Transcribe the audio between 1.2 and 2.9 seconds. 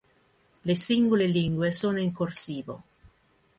lingue sono in corsivo.